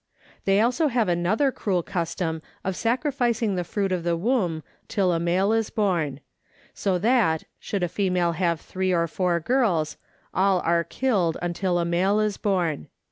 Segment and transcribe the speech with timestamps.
[0.45, 5.19] They also have another cruel custom of sacrificing the fruit of the womb till a
[5.19, 6.21] male is born;
[6.73, 9.97] so that, should a female have three or four girls,
[10.33, 12.87] all are killed until a male is born.